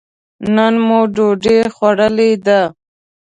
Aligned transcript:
نن 0.55 0.73
مو 0.85 0.99
ډوډۍ 1.13 1.57
خوړلې 1.75 2.31
ده. 2.45 2.61